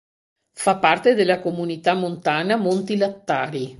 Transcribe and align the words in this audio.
Fa 0.55 0.77
parte 0.77 1.13
della 1.13 1.39
Comunità 1.39 1.93
montana 1.93 2.55
Monti 2.57 2.97
Lattari. 2.97 3.69